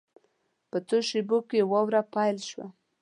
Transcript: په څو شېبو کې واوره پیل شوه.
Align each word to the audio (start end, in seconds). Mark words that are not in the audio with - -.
په 0.69 0.77
څو 0.87 0.97
شېبو 1.07 1.37
کې 1.49 1.59
واوره 1.71 2.01
پیل 2.13 2.37
شوه. 2.49 2.67